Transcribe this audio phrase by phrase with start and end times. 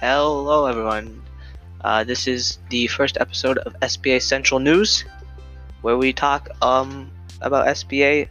[0.00, 1.20] Hello, everyone.
[1.82, 5.04] Uh, this is the first episode of SBA Central News,
[5.82, 7.10] where we talk um,
[7.42, 8.30] about SBA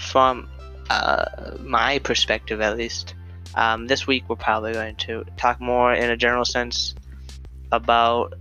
[0.00, 0.48] from
[0.90, 1.26] uh,
[1.60, 3.14] my perspective, at least.
[3.54, 6.96] Um, this week, we're probably going to talk more in a general sense
[7.70, 8.34] about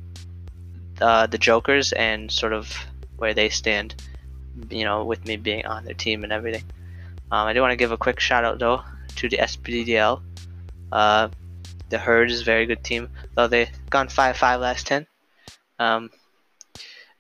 [1.02, 2.76] uh, the Jokers and sort of
[3.18, 3.94] where they stand,
[4.72, 6.63] you know, with me being on their team and everything.
[7.32, 8.82] Um, I do want to give a quick shout out, though,
[9.18, 10.23] to the SBDL.
[11.89, 15.07] The Herd is a very good team, though they've gone 5-5 last 10.
[15.80, 16.09] Um,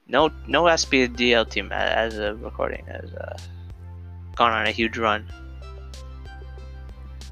[0.07, 3.37] no, no SBDL team as a recording has uh,
[4.35, 5.27] gone on a huge run.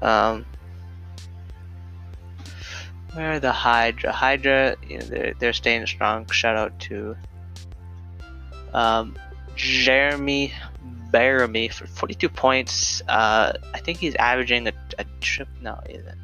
[0.02, 0.44] Um,
[3.14, 4.12] where are the Hydra?
[4.12, 6.28] Hydra, you know, they're, they're staying strong.
[6.30, 7.16] Shout out to
[8.72, 9.16] um,
[9.54, 10.52] Jeremy
[11.12, 13.02] Baramy for 42 points.
[13.08, 15.48] Uh, I think he's averaging a, a trip.
[15.62, 16.18] No, he isn't.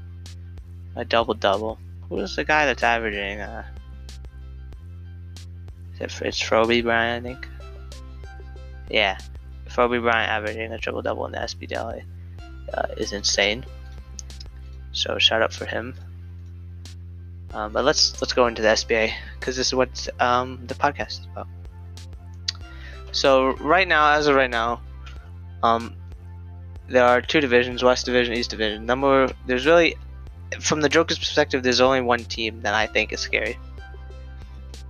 [0.96, 1.78] A double double.
[2.08, 3.40] Who's the guy that's averaging?
[3.40, 3.64] Uh,
[6.00, 7.48] it, it's Froby Bryant, I think.
[8.90, 9.18] Yeah,
[9.68, 12.02] Froby Bryant averaging a triple double in the SBDL
[12.74, 13.64] uh, is insane.
[14.92, 15.94] So shout out for him.
[17.52, 21.20] Um, but let's let's go into the SBA because this is what um, the podcast
[21.20, 21.48] is about.
[23.12, 24.80] So right now, as of right now,
[25.62, 25.96] um,
[26.88, 28.86] there are two divisions: West Division, East Division.
[28.86, 29.96] Number there's really,
[30.58, 33.58] from the Joker's perspective, there's only one team that I think is scary.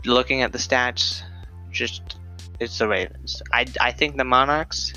[0.05, 1.23] Looking at the stats,
[1.71, 2.17] just
[2.59, 3.43] it's the Ravens.
[3.53, 4.93] I, I think the Monarchs.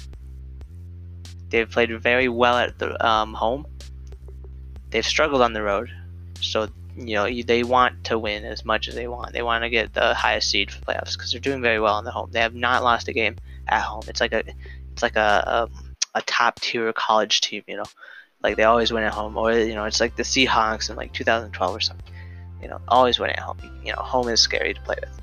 [1.49, 3.67] They've played very well at the um, home.
[4.89, 5.91] They've struggled on the road,
[6.41, 9.33] so you know they want to win as much as they want.
[9.33, 12.05] They want to get the highest seed for playoffs because they're doing very well on
[12.05, 12.29] the home.
[12.31, 13.35] They have not lost a game
[13.67, 14.03] at home.
[14.07, 14.43] It's like a
[14.93, 15.69] it's like a
[16.15, 17.63] a, a top tier college team.
[17.67, 17.85] You know,
[18.43, 21.13] like they always win at home, or you know it's like the Seahawks in like
[21.13, 22.13] 2012 or something.
[22.61, 23.57] You know, always win at home.
[23.83, 25.19] You know, home is scary to play with.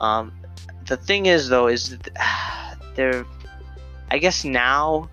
[0.00, 0.32] Um,
[0.86, 1.98] the thing is though is
[2.94, 3.24] they're
[4.10, 5.08] I guess now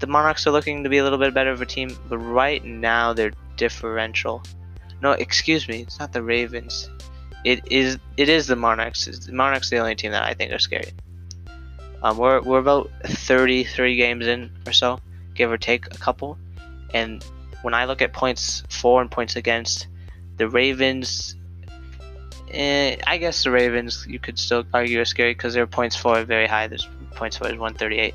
[0.00, 2.64] the Monarchs are looking to be a little bit better of a team, but right
[2.64, 4.42] now they're differential.
[5.00, 6.90] No, excuse me, it's not the Ravens.
[7.44, 9.06] It is it is the Monarchs.
[9.06, 10.90] The Monarchs are the only team that I think are scary.
[12.02, 15.00] Um, we're we're about 33 games in or so,
[15.38, 16.36] give or take a couple,
[16.92, 17.24] and
[17.62, 19.86] when I look at points for and points against,
[20.36, 21.34] the Ravens.
[22.50, 26.18] Eh, I guess the Ravens you could still argue are scary because their points for
[26.18, 26.66] are very high.
[26.66, 28.14] There's points for is 138,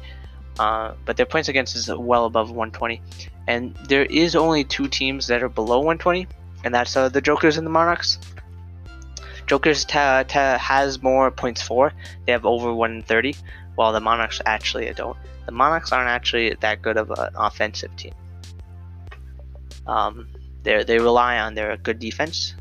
[0.60, 3.02] uh, but their points against is well above 120
[3.48, 6.28] and there is only two teams that are below 120,
[6.64, 8.20] and that's uh, the Jokers and the Monarchs.
[9.48, 11.94] Jokers ta- ta- has more points for;
[12.26, 13.36] they have over 130,
[13.76, 15.18] while the Monarchs actually don't.
[15.46, 18.14] The Monarchs aren't actually that good of an offensive team.
[19.86, 20.30] Um,
[20.64, 22.56] they they rely on their good defense.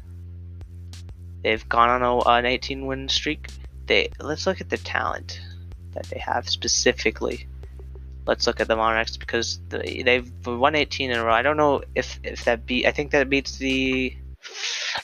[1.43, 3.49] They've gone on a, an 18 win streak.
[3.87, 5.41] They let's look at the talent
[5.93, 7.47] that they have specifically
[8.27, 11.33] let's look at the Monarchs because they've won 18 in a row.
[11.33, 12.87] I don't know if if that beat.
[12.87, 14.17] I think that beats the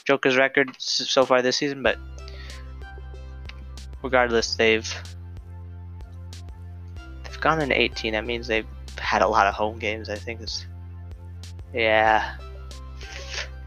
[0.05, 1.97] Joker's record so far this season, but
[4.01, 4.87] regardless, they've
[7.39, 8.13] gone in 18.
[8.13, 8.67] That means they've
[8.97, 10.09] had a lot of home games.
[10.09, 10.65] I think it's
[11.73, 12.35] yeah.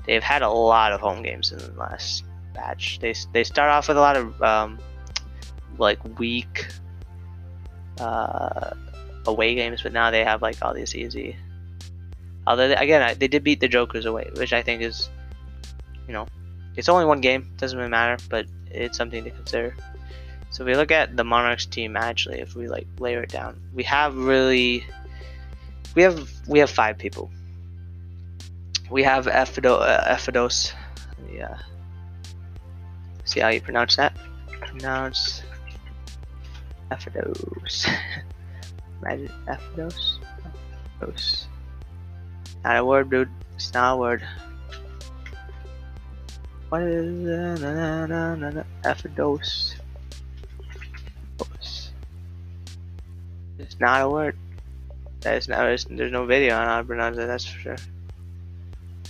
[0.07, 2.25] They've had a lot of home games in the last
[2.55, 2.99] batch.
[3.01, 4.79] They they start off with a lot of um,
[5.79, 6.67] like weak.
[8.01, 8.71] Uh,
[9.27, 11.37] away games, but now they have like all these easy.
[12.47, 15.09] Although they, again, they did beat the Jokers away, which I think is,
[16.07, 16.27] you know,
[16.77, 19.77] it's only one game, doesn't really matter, but it's something to consider.
[20.53, 23.59] So if we look at the Monarchs team, actually, if we like layer it down,
[23.73, 24.85] we have really,
[25.95, 27.31] we have we have five people.
[28.91, 30.19] We have Ephido, uh.
[31.33, 31.59] Yeah.
[33.25, 34.15] See how you pronounce that?
[34.61, 35.43] Pronounce
[36.91, 37.89] Ephidos.
[39.03, 40.19] Imagine Ephidos.
[41.01, 41.47] Ephidos.
[42.63, 43.31] Not a word, dude.
[43.55, 44.23] It's not a word.
[46.69, 49.82] What is uh, na, na, Ephidos?
[53.63, 54.37] It's not a word.
[55.21, 55.59] That is not.
[55.89, 57.27] There's no video on how to pronounce it.
[57.27, 57.77] That's for sure.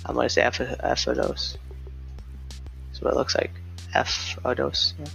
[0.04, 1.56] I'm gonna say Ephidos.
[2.88, 3.50] That's what it looks like.
[3.94, 4.92] Ephidos.
[4.98, 5.06] Yeah.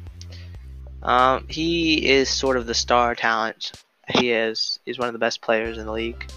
[1.03, 3.71] Um, he is sort of the star talent
[4.09, 4.79] he is.
[4.85, 6.29] He's one of the best players in the league.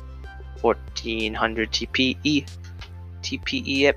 [0.60, 2.48] 1400 TPE.
[3.22, 3.94] TPE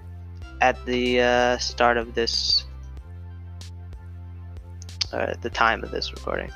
[0.62, 2.66] at the uh, start of this,
[5.12, 6.52] uh, at the time of this recording.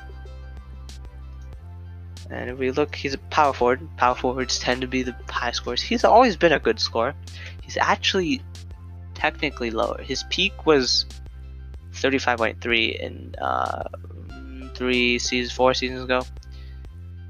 [2.30, 3.88] And if we look, he's a power forward.
[3.96, 5.80] Power forwards tend to be the high scores.
[5.80, 7.14] He's always been a good scorer.
[7.62, 8.42] He's actually
[9.14, 10.00] technically lower.
[10.02, 11.06] His peak was
[11.94, 13.84] 35.3 in uh,
[14.74, 16.22] three seasons, four seasons ago.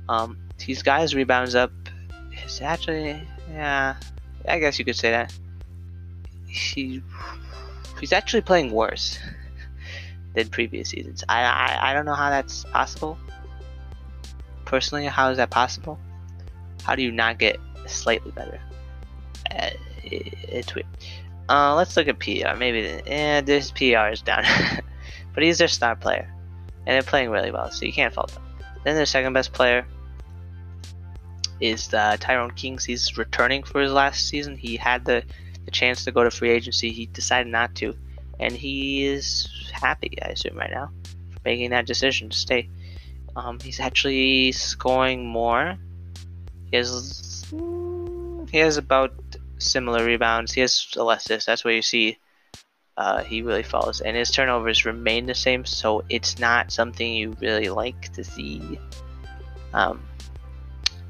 [0.08, 1.70] Um, he's got his rebounds up.
[2.32, 3.96] It's actually, yeah,
[4.48, 5.32] I guess you could say that.
[6.46, 7.02] He
[8.00, 9.18] he's actually playing worse
[10.34, 11.24] than previous seasons.
[11.28, 13.18] I, I I don't know how that's possible.
[14.68, 15.98] Personally, how is that possible?
[16.82, 17.56] How do you not get
[17.86, 18.60] slightly better?
[19.50, 19.70] Uh,
[20.04, 20.86] it, it's weird.
[21.48, 22.54] Uh, let's look at PR.
[22.54, 24.44] Maybe eh, this PR is down,
[25.34, 26.30] but he's their star player,
[26.84, 28.42] and they're playing really well, so you can't fault them.
[28.84, 29.86] Then their second best player
[31.60, 32.84] is uh, Tyrone Kings.
[32.84, 34.54] He's returning for his last season.
[34.54, 35.24] He had the,
[35.64, 36.90] the chance to go to free agency.
[36.90, 37.96] He decided not to,
[38.38, 40.90] and he is happy, I assume, right now,
[41.30, 42.68] for making that decision to stay.
[43.38, 45.76] Um, he's actually scoring more.
[46.70, 47.46] He has
[48.50, 49.14] he has about
[49.58, 50.52] similar rebounds.
[50.52, 51.46] He has less assists.
[51.46, 52.18] That's where you see
[52.96, 55.64] uh, he really falls, and his turnovers remain the same.
[55.64, 58.80] So it's not something you really like to see.
[59.72, 60.02] Um,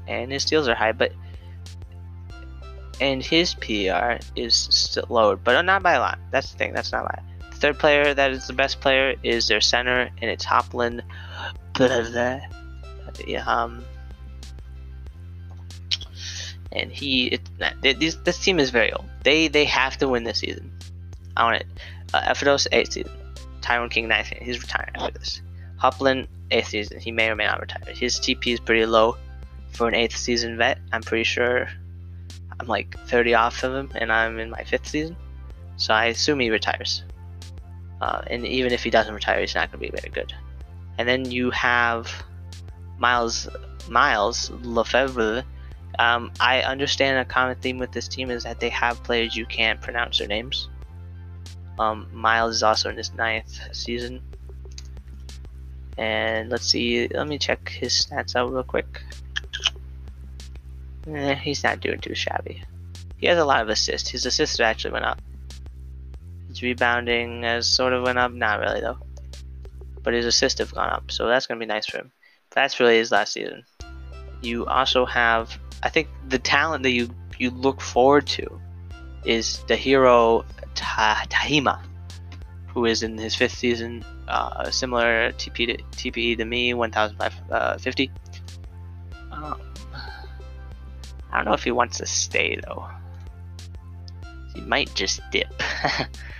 [0.07, 1.11] and his steals are high, but
[3.01, 6.19] and his PR is still lowered, but not by a lot.
[6.29, 6.73] That's the thing.
[6.73, 7.23] That's not a lot.
[7.59, 11.01] Third player that is the best player is their center, and it's Hopland.
[11.73, 12.39] Blah, blah, blah.
[13.45, 13.83] Um,
[16.71, 17.41] and he it,
[17.81, 19.05] this this team is very old.
[19.23, 20.71] They they have to win this season.
[21.35, 21.67] I want it.
[22.13, 22.33] Uh,
[22.71, 23.11] eighth season.
[23.61, 24.45] Tyrone King ninth season.
[24.45, 25.41] He's retiring after this.
[25.81, 26.99] Hopland eighth season.
[26.99, 27.93] He may or may not retire.
[27.93, 29.17] His TP is pretty low
[29.71, 30.79] for an eighth season vet.
[30.91, 31.67] I'm pretty sure
[32.59, 35.15] I'm like 30 off of him, and I'm in my fifth season.
[35.77, 37.03] So I assume he retires.
[38.01, 40.33] Uh, and even if he doesn't retire, he's not going to be very good.
[40.97, 42.11] And then you have
[42.97, 43.47] Miles
[43.89, 45.43] Miles Lefebvre
[45.99, 49.45] um, I understand a common theme with this team is that they have players you
[49.45, 50.69] can't pronounce their names.
[51.77, 54.21] Um, Miles is also in his ninth season.
[55.97, 59.01] And let's see, let me check his stats out real quick.
[61.05, 62.63] Eh, he's not doing too shabby.
[63.17, 64.09] He has a lot of assists.
[64.09, 65.21] His assists actually went up.
[66.59, 68.97] His rebounding has sort of went up, not really though.
[70.03, 72.11] But his assists have gone up, so that's gonna be nice for him.
[72.49, 73.63] That's really his last season.
[74.41, 78.59] You also have I think the talent that you you look forward to
[79.23, 80.43] is the hero
[80.75, 81.79] Ta- Tahima,
[82.67, 85.77] who is in his fifth season, uh, similar TP to,
[86.11, 88.11] TPE to me, 1050.
[89.31, 89.61] Uh, um,
[91.31, 92.85] I don't know if he wants to stay though.
[94.53, 95.53] He might just dip.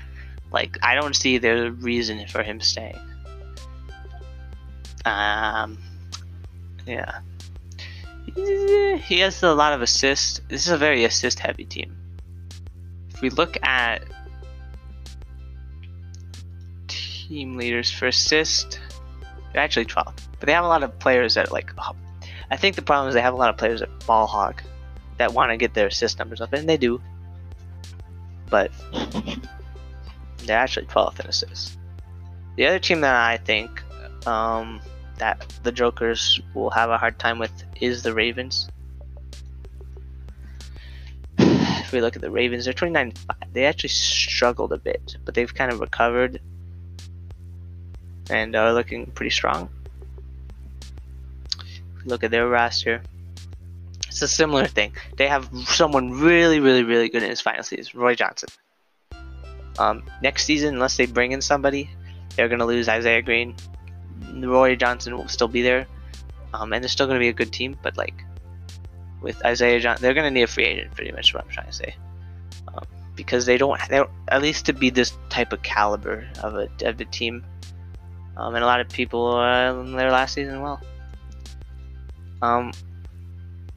[0.52, 3.00] like I don't see the reason for him staying.
[5.06, 5.78] Um,
[6.86, 7.20] yeah
[8.36, 10.42] he has a lot of assists.
[10.48, 11.96] This is a very assist heavy team.
[13.14, 14.04] If we look at
[16.88, 18.80] team leaders for assist,
[19.54, 20.14] they're actually 12.
[20.40, 21.72] But they have a lot of players that like.
[21.78, 21.96] Oh,
[22.52, 24.62] I think the problem is they have a lot of players that ball hog
[25.18, 27.02] that want to get their assist numbers up, and they do.
[28.50, 28.72] But
[30.50, 31.78] they're actually 12th in assists.
[32.56, 33.84] The other team that I think
[34.26, 34.82] um,
[35.18, 38.68] that the Jokers will have a hard time with is the Ravens.
[41.90, 43.38] If we look at the Ravens, they're 29 5.
[43.54, 46.40] They actually struggled a bit, but they've kind of recovered
[48.30, 49.70] and are looking pretty strong.
[51.58, 53.02] If we look at their roster,
[54.08, 54.94] it's a similar thing.
[55.18, 58.50] They have someone really, really, really good in his final season, Roy Johnson.
[59.78, 61.90] Um, next season, unless they bring in somebody,
[62.36, 63.56] they're going to lose Isaiah Green,
[64.34, 65.88] Roy Johnson will still be there,
[66.54, 67.78] um, and they're still going to be a good team.
[67.82, 68.24] But like
[69.22, 70.94] with Isaiah Johnson, they're going to need a free agent.
[70.96, 71.96] Pretty much what I'm trying to say,
[72.74, 72.86] um,
[73.16, 76.70] because they don't, they don't, at least to be this type of caliber of a
[76.88, 77.46] of a team.
[78.38, 80.82] Um, and a lot of people uh, their last season well.
[82.42, 82.72] Um,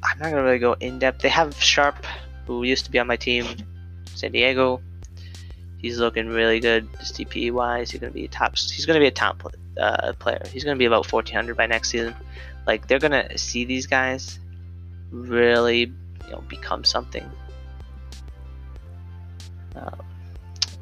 [0.05, 1.21] I'm not gonna really go in depth.
[1.21, 2.07] They have Sharp,
[2.47, 3.47] who used to be on my team,
[4.15, 4.81] San Diego.
[5.83, 7.91] He's looking really good, just TP wise.
[7.91, 8.57] He's gonna be a top.
[8.57, 9.43] He's gonna be a top
[9.79, 10.41] uh, player.
[10.53, 12.15] He's to be about 1400 by next season.
[12.67, 14.39] Like they're to see these guys
[15.11, 15.93] really,
[16.27, 17.29] you know, become something.
[19.75, 19.91] Uh,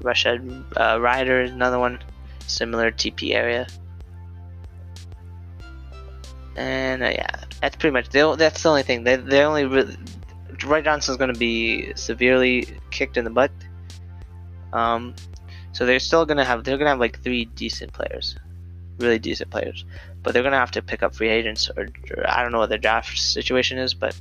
[0.01, 1.99] Rashad uh, Rider is another one,
[2.47, 3.67] similar TP area.
[6.57, 8.11] And uh, yeah, that's pretty much.
[8.11, 9.05] That's the only thing.
[9.05, 9.97] They they only really.
[10.63, 13.51] Roy Johnson's going to be severely kicked in the butt.
[14.73, 15.15] Um,
[15.73, 16.65] so they're still to have.
[16.65, 18.37] They're to have like three decent players
[19.01, 19.85] really decent players.
[20.23, 22.69] But they're gonna have to pick up free agents, or, or I don't know what
[22.69, 24.19] their draft situation is, but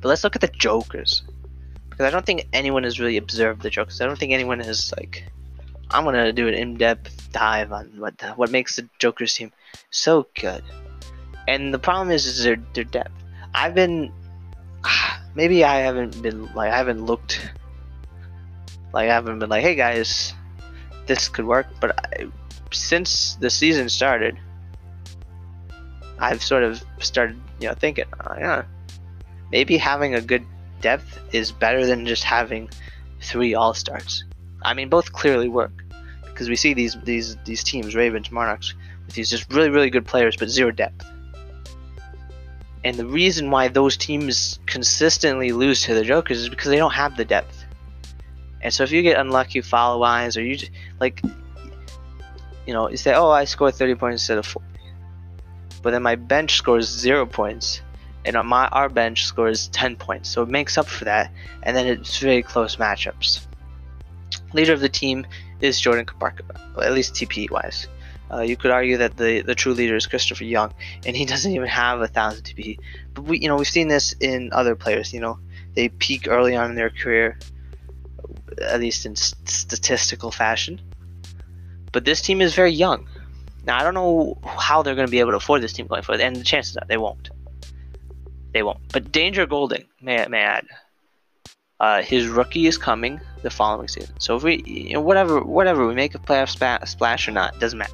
[0.00, 1.22] but let's look at the Jokers
[1.88, 4.00] because I don't think anyone has really observed the Jokers.
[4.00, 5.24] I don't think anyone has like.
[5.90, 9.52] I'm gonna do an in-depth dive on what the, what makes the Joker's team
[9.90, 10.64] so good.
[11.46, 13.12] And the problem is, is their their depth.
[13.54, 14.12] I've been
[15.34, 17.52] maybe I haven't been like I haven't looked
[18.94, 20.32] like I haven't been like, hey guys,
[21.06, 21.66] this could work.
[21.80, 22.26] But I,
[22.72, 24.38] since the season started,
[26.18, 28.62] I've sort of started, you know, thinking, oh, yeah,
[29.50, 30.46] maybe having a good
[30.80, 32.70] depth is better than just having
[33.20, 34.24] three all stars.
[34.62, 35.72] I mean, both clearly work
[36.24, 38.74] because we see these these these teams, Ravens, Monarchs,
[39.06, 41.04] with these just really really good players but zero depth.
[42.84, 46.92] And the reason why those teams consistently lose to the Jokers is because they don't
[46.92, 47.53] have the depth.
[48.64, 51.22] And so if you get unlucky foul wise, or you just, like,
[52.66, 54.66] you know, you say, oh, I scored 30 points instead of 40.
[55.82, 57.82] But then my bench scores zero points,
[58.24, 60.30] and my our bench scores 10 points.
[60.30, 61.30] So it makes up for that,
[61.62, 63.46] and then it's very close matchups.
[64.54, 65.26] Leader of the team
[65.60, 66.42] is Jordan Kaparka,
[66.82, 67.86] at least TPE wise.
[68.32, 70.72] Uh, you could argue that the, the true leader is Christopher Young,
[71.04, 72.78] and he doesn't even have a thousand TPE.
[73.12, 75.12] But we, you know, we've seen this in other players.
[75.12, 75.38] You know,
[75.74, 77.38] they peak early on in their career,
[78.60, 80.80] at least in statistical fashion.
[81.92, 83.08] But this team is very young.
[83.64, 86.02] Now I don't know how they're going to be able to afford this team going
[86.02, 87.30] forward, and the chances are they won't.
[88.52, 88.80] They won't.
[88.92, 90.66] But Danger Golding, may, may I add,
[91.80, 94.14] uh, his rookie is coming the following season.
[94.20, 97.58] So if we, you know, whatever, whatever we make a playoff spa- splash or not,
[97.58, 97.92] doesn't matter.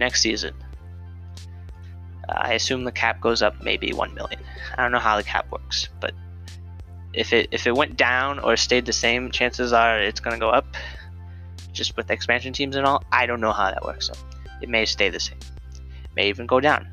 [0.00, 0.54] Next season,
[2.28, 4.40] uh, I assume the cap goes up maybe one million.
[4.76, 6.14] I don't know how the cap works, but
[7.12, 10.50] if it if it went down or stayed the same, chances are it's gonna go
[10.50, 10.66] up.
[11.72, 14.08] Just with expansion teams and all, I don't know how that works.
[14.08, 14.14] So
[14.60, 15.38] it may stay the same,
[16.04, 16.86] it may even go down.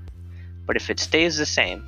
[0.66, 1.84] But if it stays the same,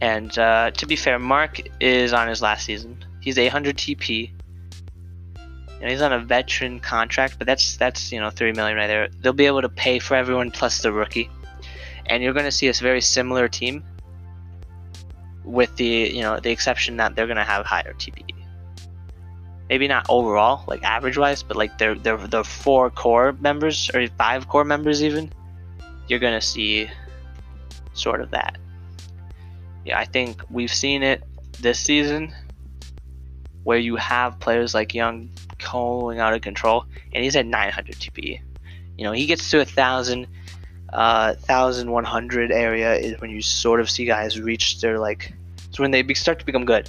[0.00, 3.04] and uh, to be fair, Mark is on his last season.
[3.20, 4.30] He's 800 TP,
[5.80, 7.38] and he's on a veteran contract.
[7.38, 9.08] But that's that's you know three million right there.
[9.20, 11.28] They'll be able to pay for everyone plus the rookie
[12.08, 13.82] and you're going to see a very similar team
[15.44, 18.34] with the you know the exception that they're going to have higher TPE.
[19.68, 24.06] Maybe not overall, like average wise, but like their their their four core members or
[24.18, 25.32] five core members even,
[26.08, 26.88] you're going to see
[27.94, 28.58] sort of that.
[29.84, 31.22] Yeah, I think we've seen it
[31.60, 32.34] this season
[33.64, 38.40] where you have players like Young going out of control, and he's at 900 TPE.
[38.96, 40.26] You know, he gets to a thousand
[40.96, 45.34] uh, 1100 area is when you sort of see guys reach their like
[45.68, 46.88] it's when they be, start to become good.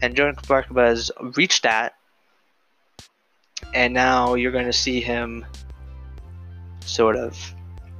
[0.00, 1.94] And Jordan Kaparka has reached that.
[3.74, 5.44] And now you're going to see him
[6.84, 7.36] sort of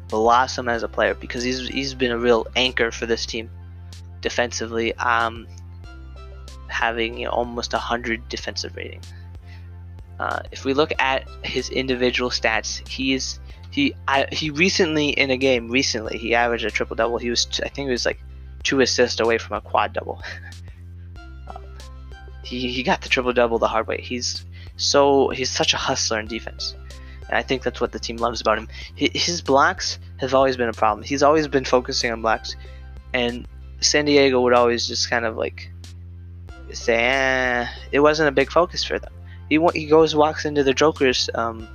[0.06, 3.50] blossom as a player because he's he's been a real anchor for this team
[4.20, 5.48] defensively um
[6.68, 9.00] having you know, almost a 100 defensive rating
[10.18, 13.38] uh, if we look at his individual stats he's
[13.70, 17.18] he I, he recently in a game recently he averaged a triple double.
[17.18, 18.18] He was I think it was like
[18.62, 20.22] two assists away from a quad double.
[21.46, 21.62] um,
[22.44, 24.00] he he got the triple double the hard way.
[24.00, 24.46] He's
[24.76, 26.74] so he's such a hustler in defense.
[27.28, 28.68] And I think that's what the team loves about him.
[28.94, 31.04] His blocks have always been a problem.
[31.04, 32.54] He's always been focusing on blocks,
[33.12, 33.48] and
[33.80, 35.70] San Diego would always just kind of like
[36.72, 39.12] say, eh, it wasn't a big focus for them.
[39.48, 41.68] He he goes walks into the Joker's um,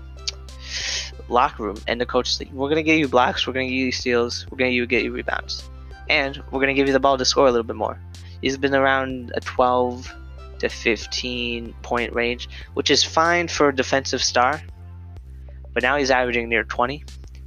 [1.29, 3.73] locker room, and the coach is like, "We're gonna give you blocks, we're gonna give
[3.73, 5.69] you steals, we're gonna get you rebounds,
[6.09, 7.99] and we're gonna give you the ball to score a little bit more."
[8.41, 10.13] He's been around a 12
[10.59, 14.61] to 15 point range, which is fine for a defensive star,
[15.73, 17.03] but now he's averaging near 20,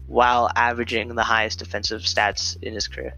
[0.06, 3.14] while averaging the highest defensive stats in his career.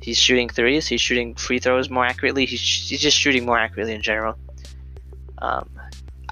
[0.00, 3.94] He's shooting threes, he's shooting free throws more accurately, he's, he's just shooting more accurately
[3.94, 4.36] in general.
[5.38, 5.70] Um,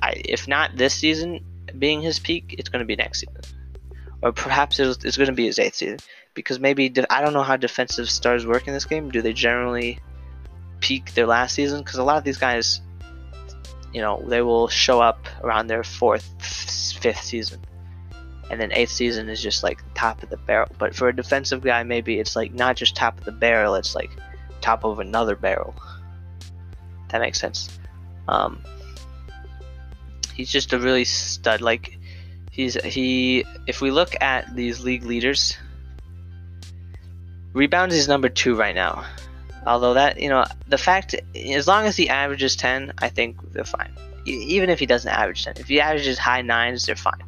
[0.02, 1.40] I, if not this season,
[1.78, 3.40] being his peak, it's going to be next season,
[4.21, 5.99] or perhaps it's, it's going to be his eighth season.
[6.35, 9.11] Because maybe de- I don't know how defensive stars work in this game.
[9.11, 10.00] Do they generally
[10.80, 11.78] peak their last season?
[11.78, 12.80] Because a lot of these guys,
[13.92, 16.26] you know, they will show up around their fourth,
[17.00, 17.61] fifth season,
[18.50, 20.68] and then eighth season is just like top of the barrel.
[20.78, 23.94] But for a defensive guy, maybe it's like not just top of the barrel; it's
[23.94, 24.11] like
[24.61, 25.75] top of another barrel.
[27.11, 27.78] That makes sense.
[28.26, 28.62] Um,
[30.42, 31.61] he's just a really stud.
[31.61, 31.99] Like
[32.50, 33.44] he's he.
[33.68, 35.56] If we look at these league leaders,
[37.52, 39.04] rebounds is number two right now.
[39.64, 43.64] Although that you know the fact, as long as he averages ten, I think they're
[43.64, 43.92] fine.
[44.25, 47.22] Even if he doesn't average ten, if he averages high nines, they're fine.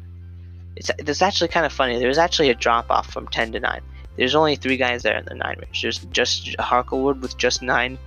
[0.75, 1.97] It's it's actually kind of funny.
[1.97, 3.81] There was actually a drop off from ten to nine.
[4.17, 5.81] there's only three guys there in the nine range.
[5.81, 7.97] There's just Harklewood with just nine,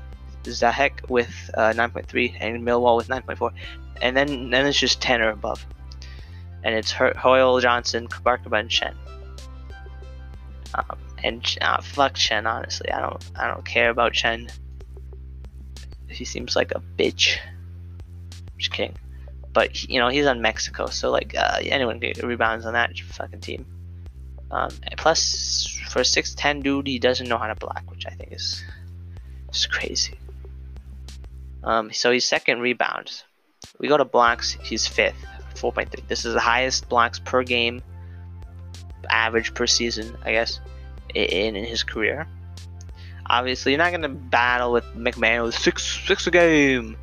[0.51, 3.53] Zahek with uh, 9.3, and Millwall with 9.4,
[4.03, 5.65] and then then it's just 10 or above.
[6.65, 8.95] And it's Hoyle, Johnson, Kabarkaba, and Shen.
[10.75, 14.49] Um, and uh, fuck Chen, honestly, I don't I don't care about Chen.
[16.09, 17.39] He seems like a bitch.
[18.57, 18.97] Just kidding.
[19.53, 23.67] But you know he's on Mexico, so like uh, anyone rebounds on that fucking team.
[24.51, 28.33] Um, plus, for a 6'10 dude, he doesn't know how to block, which I think
[28.33, 28.65] is
[29.51, 30.18] just crazy.
[31.69, 33.23] Um, so he's second rebound.
[33.79, 35.23] We go to blocks, he's fifth,
[35.55, 36.09] 4.3.
[36.09, 37.83] This is the highest blocks per game,
[39.11, 40.61] average per season, I guess,
[41.15, 42.27] in, in his career.
[43.27, 46.97] Obviously, you're not gonna battle with McMahon with six six a game,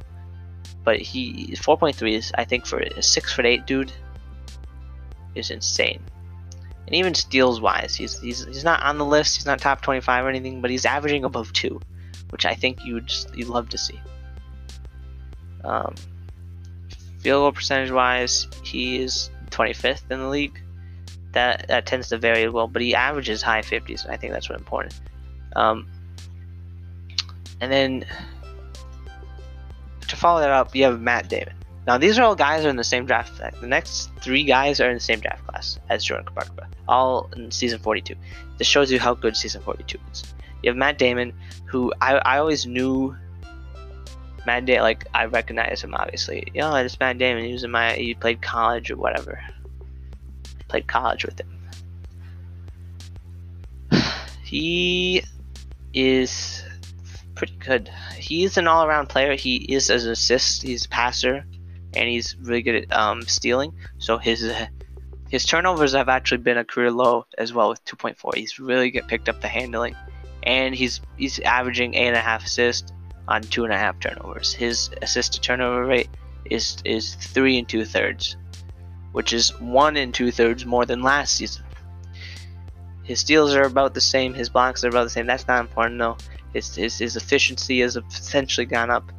[0.83, 3.91] but he 4.3 is I think for a six foot eight dude
[5.35, 6.01] is insane.
[6.87, 9.35] And even steals wise, he's he's he's not on the list.
[9.35, 11.79] He's not top 25 or anything, but he's averaging above two,
[12.31, 13.99] which I think you'd you'd love to see.
[15.65, 15.95] Um,
[17.19, 20.61] field goal percentage wise, he is 25th in the league.
[21.31, 24.09] That that tends to vary well, but he averages high 50s.
[24.09, 24.99] I think that's what important.
[25.55, 25.87] Um,
[27.59, 28.05] and then
[30.07, 31.53] to follow that up, you have Matt Damon.
[31.87, 33.37] Now these are all guys are in the same draft.
[33.37, 37.51] The next three guys are in the same draft class as Jordan Kabarkaba, all in
[37.51, 38.15] season 42.
[38.57, 40.23] This shows you how good season 42 is.
[40.63, 41.33] You have Matt Damon,
[41.65, 43.15] who I, I always knew.
[44.45, 46.51] Matt Damon, like I recognize him obviously.
[46.53, 47.45] You know, it's Matt Damon.
[47.45, 49.41] He was in my, he played college or whatever.
[50.67, 51.59] Played college with him.
[54.43, 55.23] He
[55.91, 56.63] is
[57.33, 57.89] pretty good.
[58.15, 59.35] He's an all-around player.
[59.35, 60.61] He is as an assist.
[60.61, 61.45] He's a passer
[61.95, 63.73] and he's really good at um, stealing.
[63.97, 64.51] So his
[65.29, 68.35] his turnovers have actually been a career low as well with 2.4.
[68.35, 69.95] He's really get picked up the handling,
[70.43, 72.91] and he's he's averaging eight and a half assists
[73.27, 74.53] on two and a half turnovers.
[74.53, 76.09] His assist to turnover rate
[76.45, 78.37] is is three and two thirds,
[79.11, 81.63] which is one and two thirds more than last season.
[83.03, 84.33] His steals are about the same.
[84.33, 85.27] His blocks are about the same.
[85.27, 86.17] That's not important though.
[86.53, 89.11] His, his, his efficiency has essentially gone up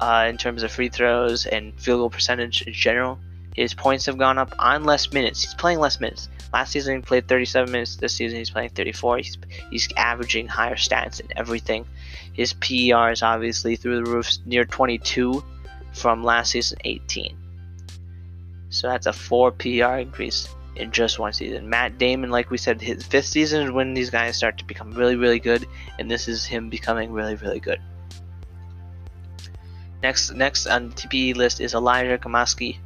[0.00, 3.18] uh, in terms of free throws and field goal percentage in general.
[3.54, 5.42] His points have gone up on less minutes.
[5.42, 6.28] He's playing less minutes.
[6.52, 7.96] Last season he played 37 minutes.
[7.96, 9.18] This season he's playing 34.
[9.18, 9.38] He's
[9.70, 11.86] he's averaging higher stats and everything.
[12.32, 15.42] His PER is obviously through the roof, near 22
[15.92, 17.36] from last season 18.
[18.70, 21.70] So that's a four PER increase in just one season.
[21.70, 24.90] Matt Damon, like we said, his fifth season is when these guys start to become
[24.92, 25.66] really, really good,
[25.98, 27.80] and this is him becoming really, really good.
[30.02, 32.78] Next, next on the TPE list is Elijah Kamaski,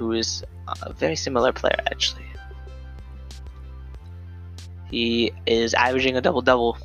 [0.00, 0.42] who is
[0.82, 2.24] a very similar player actually.
[4.90, 6.78] He is averaging a double double,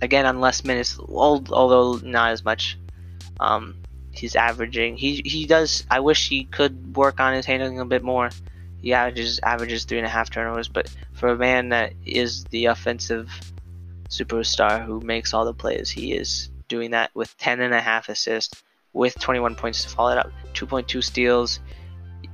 [0.00, 2.78] again on less minutes, although not as much.
[3.40, 3.76] Um,
[4.10, 4.96] he's averaging.
[4.96, 5.84] He he does.
[5.90, 8.30] I wish he could work on his handling a bit more.
[8.80, 12.66] He averages averages three and a half turnovers, but for a man that is the
[12.66, 13.28] offensive
[14.08, 18.08] superstar who makes all the plays, he is doing that with 10 and a half
[18.08, 18.62] assists
[18.94, 21.60] with 21 points to follow it up 2.2 steals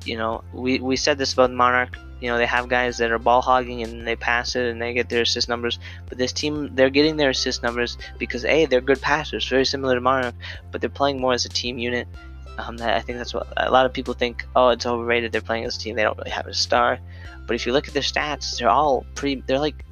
[0.05, 3.19] you know we, we said this about monarch you know they have guys that are
[3.19, 6.75] ball hogging and they pass it and they get their assist numbers but this team
[6.75, 10.35] they're getting their assist numbers because a they're good passers very similar to monarch
[10.71, 12.07] but they're playing more as a team unit
[12.59, 14.45] um, I think that's what a lot of people think.
[14.55, 15.33] Oh, it's overrated.
[15.33, 15.97] They're playing as a team.
[15.97, 16.99] They don't really have a star.
[17.47, 19.43] But if you look at their stats, they're all pretty.
[19.47, 19.85] They're like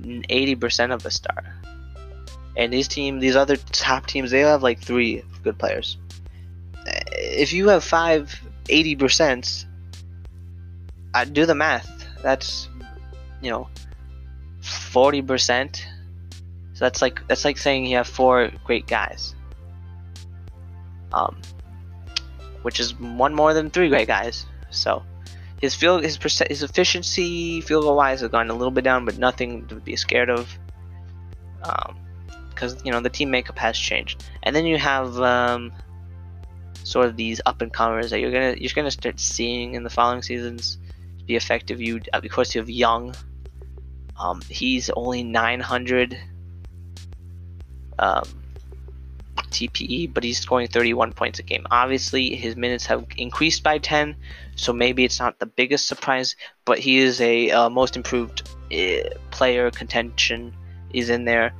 [0.00, 1.44] 80% of a star.
[2.56, 5.96] And these team, these other top teams, they have like three good players.
[7.12, 8.38] If you have five
[8.68, 9.66] 80 percent,
[11.14, 12.06] I do the math.
[12.22, 12.68] That's
[13.40, 13.68] you know
[14.60, 15.86] 40 percent.
[16.74, 19.34] So that's like that's like saying you have four great guys.
[21.12, 21.40] Um,
[22.62, 24.46] which is one more than three great guys.
[24.70, 25.02] So
[25.60, 29.04] his field his percent his efficiency field goal wise has gone a little bit down,
[29.04, 30.48] but nothing to be scared of.
[31.64, 31.96] Um,
[32.50, 34.24] because you know the team makeup has changed.
[34.42, 35.72] And then you have um,
[36.88, 39.90] sort of these up and comers that you're gonna you're gonna start seeing in the
[39.90, 40.78] following seasons
[41.26, 41.80] be effective.
[41.80, 43.14] You of course you have Young.
[44.18, 46.18] Um, he's only 900
[48.00, 48.24] um,
[49.50, 51.66] TPE, but he's scoring 31 points a game.
[51.70, 54.16] Obviously, his minutes have increased by 10,
[54.56, 59.08] so maybe it's not the biggest surprise, but he is a uh, most improved uh,
[59.30, 60.52] player contention
[60.92, 61.52] is in there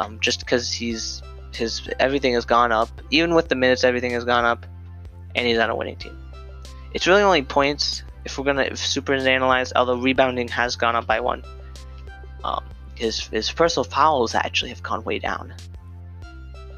[0.00, 1.22] um, just because he's
[1.52, 2.88] his everything has gone up.
[3.10, 4.64] Even with the minutes, everything has gone up,
[5.36, 6.18] and he's on a winning team.
[6.92, 9.74] It's really only points if we're gonna if super is analyzed.
[9.76, 11.44] Although rebounding has gone up by one,
[12.42, 15.54] Um, his his personal fouls actually have gone way down.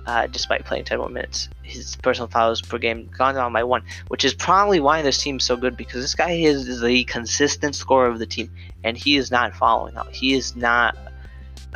[0.06, 3.82] Uh, despite playing 10 more minutes, his personal fouls per game gone down by one,
[4.08, 8.08] which is probably why this team's so good because this guy is, the consistent scorer
[8.08, 8.50] of the team,
[8.84, 10.10] and he is not fouling out.
[10.10, 10.96] He is not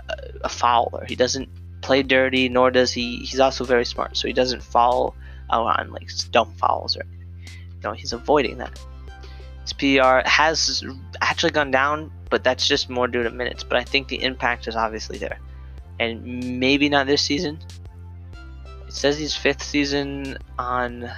[0.09, 0.14] a,
[0.45, 1.05] a fouler.
[1.07, 1.47] He doesn't
[1.83, 3.18] play dirty, nor does he.
[3.18, 5.14] He's also very smart, so he doesn't foul
[5.60, 7.04] on like dumb fouls or
[7.82, 8.78] know he's avoiding that.
[9.62, 10.84] His PR has
[11.20, 13.62] actually gone down, but that's just more due to minutes.
[13.62, 15.38] But I think the impact is obviously there,
[16.00, 17.58] and maybe not this season.
[18.86, 21.10] It says he's fifth season on.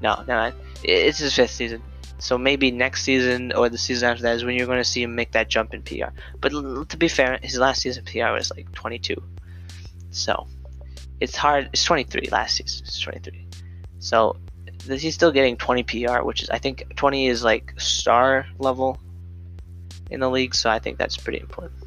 [0.00, 0.52] No, no,
[0.82, 1.82] it's his fifth season.
[2.18, 5.02] So maybe next season or the season after that is when you're going to see
[5.02, 6.12] him make that jump in PR.
[6.38, 9.22] But to be fair, his last season PR was like 22.
[10.10, 10.46] So
[11.20, 11.70] it's hard.
[11.72, 12.84] It's 23 last season.
[12.86, 13.46] It's 23.
[13.98, 14.36] So
[14.88, 18.98] he's still getting 20 PR, which is I think 20 is like star level
[20.10, 20.54] in the league.
[20.54, 21.82] So I think that's pretty important.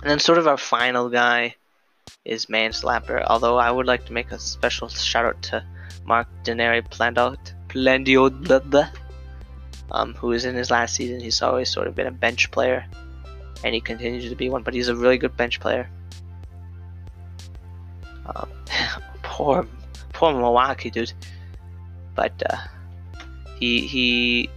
[0.00, 1.54] And then sort of our final guy
[2.24, 3.24] is Manslapper.
[3.26, 5.64] Although I would like to make a special shout out to
[6.04, 7.54] Mark Denary Plandiot,
[9.90, 11.20] um, who is in his last season.
[11.20, 12.86] He's always sort of been a bench player,
[13.64, 14.62] and he continues to be one.
[14.62, 15.88] But he's a really good bench player.
[19.22, 19.66] Poor,
[20.12, 21.12] poor Milwaukee dude.
[22.14, 22.56] But uh,
[23.58, 24.50] he he,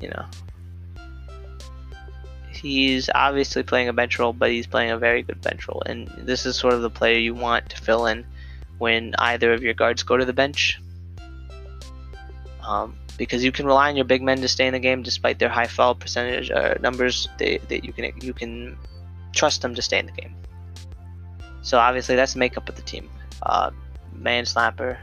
[0.00, 0.24] you know,
[2.50, 5.82] he's obviously playing a bench role, but he's playing a very good bench role.
[5.84, 8.24] And this is sort of the player you want to fill in
[8.78, 10.80] when either of your guards go to the bench.
[12.66, 15.38] Um, because you can rely on your big men to stay in the game despite
[15.38, 17.28] their high foul percentage uh, numbers.
[17.38, 18.78] They, they, you can you can
[19.34, 20.34] trust them to stay in the game.
[21.62, 23.08] So obviously that's the makeup of the team.
[23.42, 23.70] Uh,
[24.16, 24.98] Manslapper,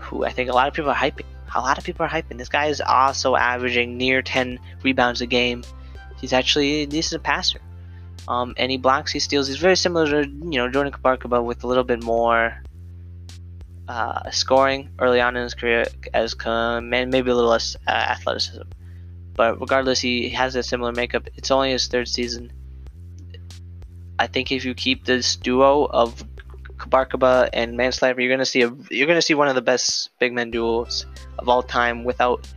[0.00, 1.24] who I think a lot of people are hyping.
[1.54, 2.38] A lot of people are hyping.
[2.38, 5.62] This guy is also averaging near 10 rebounds a game.
[6.20, 7.60] He's actually this is a decent passer.
[8.28, 9.46] Um, and he blocks, he steals.
[9.46, 12.62] He's very similar to you know Jordan Kabarkaba with a little bit more
[13.88, 18.62] uh, scoring early on in his career, as com- maybe a little less uh, athleticism.
[19.34, 21.28] But regardless, he has a similar makeup.
[21.36, 22.52] It's only his third season.
[24.18, 26.24] I think if you keep this duo of
[26.78, 30.32] Kabarkaba and Manslapper, you're gonna see a you're gonna see one of the best big
[30.32, 31.06] men duels
[31.38, 32.48] of all time without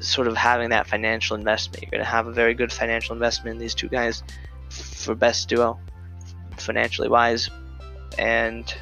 [0.00, 1.82] sort of having that financial investment.
[1.82, 4.22] You're gonna have a very good financial investment in these two guys
[4.70, 5.78] for best duo,
[6.56, 7.50] financially wise,
[8.18, 8.72] and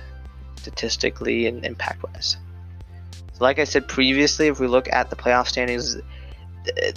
[0.57, 2.37] statistically and impact wise.
[3.33, 5.97] So, like I said previously, if we look at the playoff standings,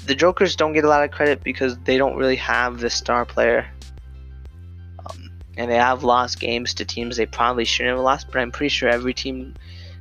[0.06, 3.26] the Jokers don't get a lot of credit because they don't really have the star
[3.26, 3.67] player.
[5.62, 8.69] And they have lost games to teams they probably shouldn't have lost, but I'm pretty
[8.69, 9.54] sure every team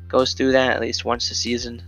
[0.09, 1.83] goes through that at least once a season.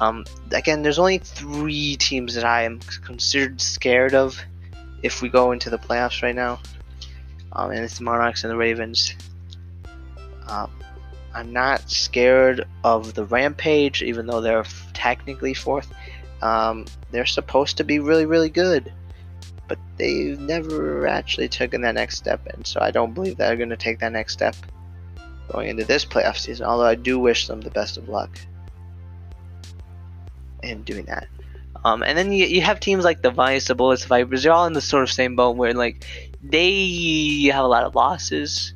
[0.00, 4.42] Um, again, there's only three teams that I am considered scared of
[5.02, 6.58] if we go into the playoffs right now,
[7.52, 9.14] um, and it's the Monarchs and the Ravens.
[10.48, 10.70] Um,
[11.34, 15.92] I'm not scared of the Rampage, even though they're technically fourth.
[16.40, 18.90] Um, they're supposed to be really, really good,
[19.68, 23.70] but they've never actually taken that next step, and so I don't believe they're going
[23.70, 24.56] to take that next step
[25.50, 26.66] going into this playoff season.
[26.66, 28.38] Although I do wish them the best of luck
[30.62, 31.28] in doing that.
[31.84, 34.44] Um, and then you, you have teams like the Vice, the Bullets, Vipers.
[34.44, 36.04] They're all in the sort of same boat where like
[36.42, 38.74] they have a lot of losses,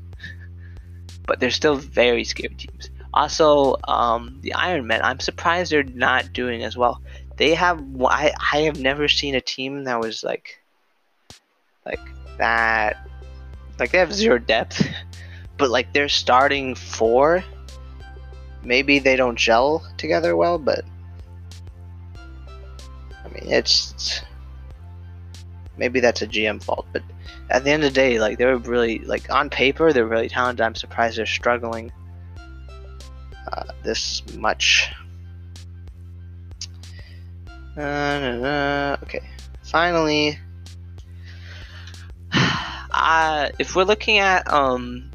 [1.27, 2.91] but they're still very scary teams.
[3.15, 5.01] Also, um, the Iron Men.
[5.03, 7.01] I'm surprised they're not doing as well.
[7.37, 7.83] They have.
[8.05, 10.59] I I have never seen a team that was like,
[11.87, 12.01] like
[12.39, 13.09] that.
[13.79, 14.87] Like they have zero depth,
[15.57, 17.45] but like they're starting four.
[18.63, 20.85] Maybe they don't gel together well, but
[23.25, 24.23] I mean, it's
[25.77, 27.03] maybe that's a GM fault, but
[27.51, 30.63] at the end of the day, like they're really like on paper they're really talented.
[30.63, 31.93] I'm surprised they're struggling
[33.53, 34.91] uh, this much.
[37.77, 39.21] Uh, okay,
[39.63, 40.39] finally,
[43.59, 45.11] if we're looking at um,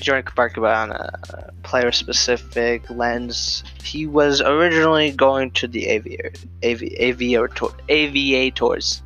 [0.00, 6.32] Jordan Kabarkaba on a player specific lens, he was originally going to the Aviator,
[6.64, 9.02] Avi, Aviator, Aviators,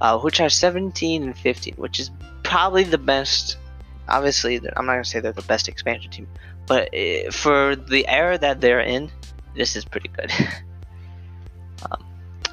[0.00, 2.10] uh, which are 17 and 15, which is
[2.42, 3.56] probably the best.
[4.08, 6.28] Obviously, I'm not going to say they're the best expansion team,
[6.66, 9.10] but uh, for the era that they're in,
[9.56, 10.30] this is pretty good.
[11.90, 12.04] um,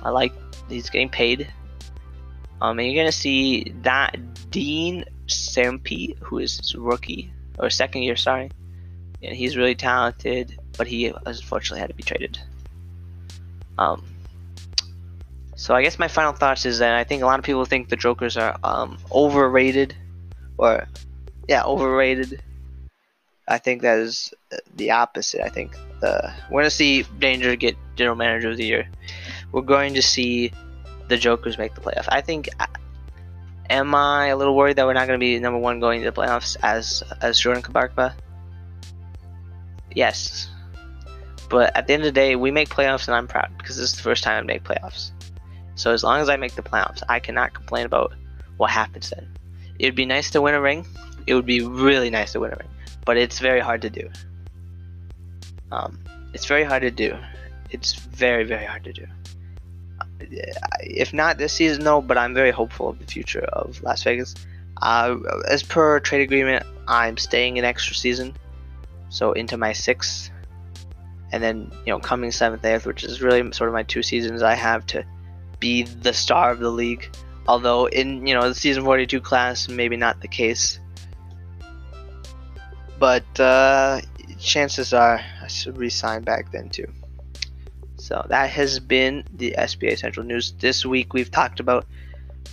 [0.02, 0.34] I like
[0.68, 1.52] he's getting paid.
[2.64, 4.18] Um, and you're going to see that
[4.50, 8.50] Dean Sampi, who is rookie or second year, sorry.
[9.22, 12.40] And he's really talented, but he unfortunately had to be traded.
[13.78, 14.04] Um,
[15.56, 17.90] So I guess my final thoughts is that I think a lot of people think
[17.90, 19.96] the Jokers are um, overrated,
[20.58, 20.88] or
[21.48, 22.42] yeah, overrated.
[23.48, 24.34] I think that is
[24.76, 25.42] the opposite.
[25.42, 28.90] I think the we're gonna see Danger get General Manager of the Year.
[29.52, 30.52] We're going to see
[31.08, 32.06] the Jokers make the playoff.
[32.10, 32.50] I think.
[33.70, 36.12] Am I a little worried that we're not going to be number one going to
[36.12, 38.14] the playoffs as as Jordan Kabarkba?
[39.96, 40.50] Yes,
[41.50, 43.92] but at the end of the day, we make playoffs, and I'm proud because this
[43.92, 45.12] is the first time I make playoffs.
[45.76, 48.14] So as long as I make the playoffs, I cannot complain about
[48.58, 49.36] what happens then.
[49.80, 50.86] It would be nice to win a ring.
[51.28, 52.70] It would be really nice to win a ring,
[53.06, 54.10] but it's very hard to do.
[55.72, 56.00] Um,
[56.34, 57.18] it's very hard to do.
[57.70, 59.06] It's very very hard to do.
[60.82, 64.36] If not this season, no, but I'm very hopeful of the future of Las Vegas.
[64.82, 65.18] Uh,
[65.50, 68.36] as per trade agreement, I'm staying an extra season,
[69.10, 70.32] so into my sixth,
[71.32, 74.42] and then you know coming seventh, eighth, which is really sort of my two seasons
[74.42, 75.06] I have to
[75.60, 77.10] be the star of the league.
[77.48, 80.80] Although in you know the season 42 class, maybe not the case.
[83.00, 84.02] But uh,
[84.40, 86.88] chances are I should resign back then too.
[88.04, 90.52] So that has been the SBA Central News.
[90.60, 91.86] This week we've talked about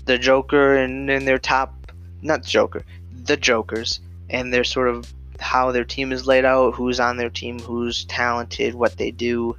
[0.04, 1.90] the Joker and, and their top,
[2.22, 2.84] not Joker,
[3.24, 7.30] the Jokers, and their sort of how their team is laid out, who's on their
[7.30, 9.56] team, who's talented, what they do.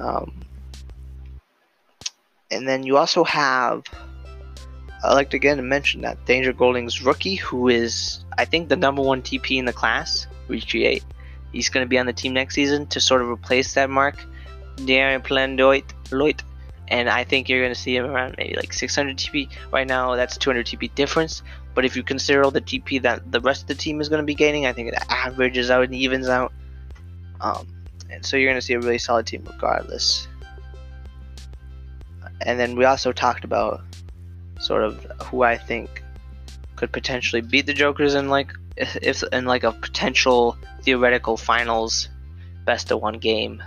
[0.00, 0.40] Um,
[2.50, 3.84] and then you also have,
[5.04, 9.00] I like to again mention that Danger Golding's rookie, who is I think the number
[9.00, 11.04] one TP in the class, Recreate.
[11.52, 14.16] He's going to be on the team next season to sort of replace that mark,
[14.86, 16.42] Darren Plendoit.
[16.88, 19.48] And I think you're going to see him around maybe like 600 TP.
[19.72, 21.42] Right now, that's 200 TP difference.
[21.74, 24.20] But if you consider all the TP that the rest of the team is going
[24.20, 26.52] to be gaining, I think it averages out and evens out.
[27.40, 27.66] Um,
[28.10, 30.28] and so you're going to see a really solid team regardless
[32.46, 33.82] and then we also talked about
[34.60, 36.02] sort of who I think
[36.76, 42.08] could potentially beat the Jokers in like if in like a potential theoretical finals
[42.64, 43.62] best of one game.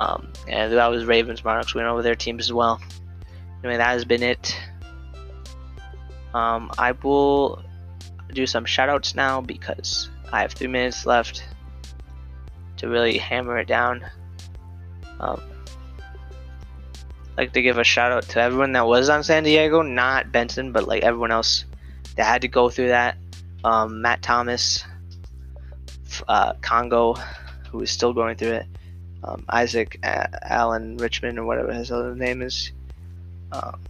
[0.00, 1.74] Um, and that was Ravens Monarchs.
[1.74, 2.80] We went over their teams as well.
[3.62, 4.56] Anyway, that has been it.
[6.34, 7.62] Um, I will
[8.32, 11.44] do some shoutouts now because I have three minutes left
[12.78, 14.04] to really hammer it down.
[15.20, 15.40] Um,
[17.36, 20.72] like to give a shout out to everyone that was on San Diego, not Benson,
[20.72, 21.64] but like everyone else
[22.16, 23.16] that had to go through that.
[23.64, 24.84] Um, Matt Thomas,
[26.28, 27.14] uh, Congo,
[27.70, 28.66] who is still going through it.
[29.26, 32.72] Um, Isaac Allen Richmond, or whatever his other name is.
[33.52, 33.80] Um,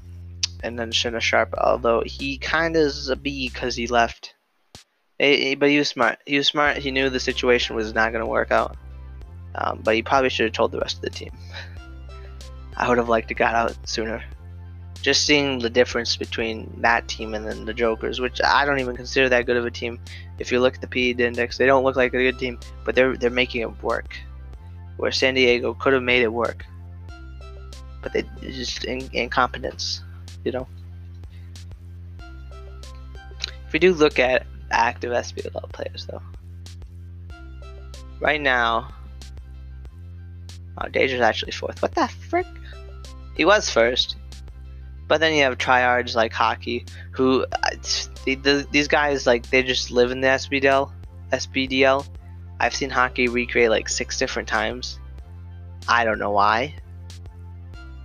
[0.62, 4.34] and then Shinna Sharp, although he kind of is a B because he left.
[5.18, 6.18] He, he, but he was smart.
[6.26, 6.78] He was smart.
[6.78, 8.76] He knew the situation was not going to work out.
[9.56, 11.32] Um, but he probably should have told the rest of the team.
[12.76, 14.22] I would have liked to got out sooner.
[15.02, 18.96] Just seeing the difference between that team and then the Jokers, which I don't even
[18.96, 20.00] consider that good of a team.
[20.38, 22.94] If you look at the PED index, they don't look like a good team, but
[22.94, 24.16] they're they're making it work.
[24.96, 26.64] Where San Diego could have made it work,
[28.02, 30.02] but they just in, incompetence,
[30.44, 30.68] you know.
[33.66, 36.22] If we do look at active SPL players, though,
[38.20, 38.92] right now,
[40.78, 41.82] oh, Deja's actually fourth.
[41.82, 42.46] What the frick?
[43.36, 44.16] He was first.
[45.06, 47.70] But then you have tryhards like hockey, who uh,
[48.24, 50.90] these guys like they just live in the SBDL.
[51.32, 52.06] SBDL.
[52.60, 54.98] I've seen hockey recreate like six different times.
[55.88, 56.74] I don't know why.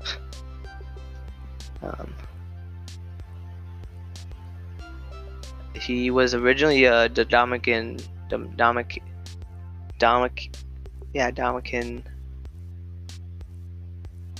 [1.83, 2.13] um,
[5.75, 9.03] he was originally a Dominican, Dominican,
[9.97, 10.51] Dominican,
[11.13, 12.03] yeah, Dominican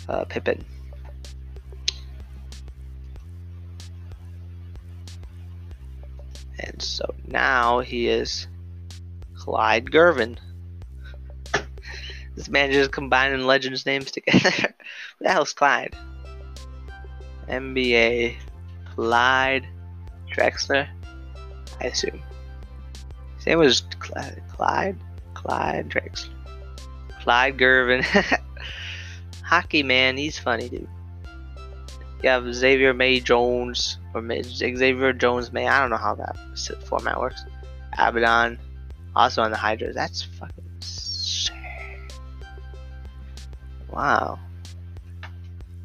[0.08, 0.66] uh, Pippin.
[6.60, 8.48] And so now he is
[9.40, 10.38] Clyde Gervin.
[12.36, 14.52] this man just combining legends names together.
[15.18, 15.96] What the hell's Clyde?
[17.50, 18.36] NBA
[18.96, 19.68] Clyde
[20.34, 20.88] Drexler,
[21.82, 22.22] I assume.
[23.38, 24.98] His name was Clyde, Clyde,
[25.34, 26.30] Clyde Drexler,
[27.22, 28.04] Clyde Gervin.
[29.44, 30.88] Hockey man, he's funny, dude.
[32.24, 35.68] You have Xavier May Jones or May, Xavier Jones May.
[35.68, 36.38] I don't know how that
[36.86, 37.44] format works.
[37.98, 38.60] Abaddon,
[39.16, 39.94] also on the Hydra.
[39.94, 41.56] That's fucking sick.
[43.90, 44.40] Wow.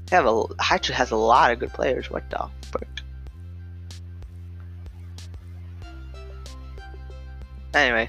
[0.07, 2.11] They have a Hydra has a lot of good players.
[2.11, 2.89] What the frick?
[7.73, 8.09] Anyway,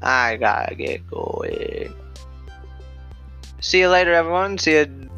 [0.00, 1.94] I gotta get going.
[3.60, 4.58] See you later, everyone.
[4.58, 5.10] See you